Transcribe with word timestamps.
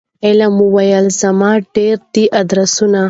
علم 0.25 0.53
وویل 0.65 1.05
زما 1.21 1.51
ډیر 1.75 1.95
دي 2.13 2.23
آدرسونه 2.41 2.99